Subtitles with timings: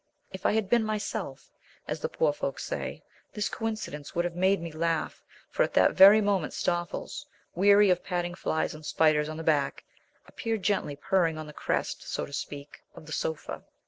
[0.31, 1.51] If I had been "myself,"
[1.87, 3.03] as the poor folk say,
[3.33, 8.03] this coincidence would have made me laugh, for at that very moment Stoffles, weary of
[8.03, 9.83] patting flies and spiders on the back,
[10.25, 13.63] appeared gently purring on the crest, so to speak, of the sofa.